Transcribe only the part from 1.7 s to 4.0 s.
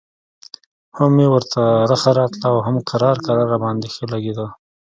رخه راتله او هم کرار کرار راباندې